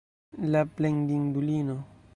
[0.55, 1.77] La plendindulino!